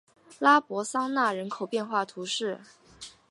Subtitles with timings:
[0.39, 2.59] 拉博桑讷人口变化图示